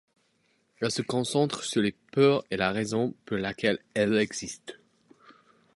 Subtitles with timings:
[0.81, 4.73] Elle se concentre sur les peurs et la raison pour laquelle elles existent.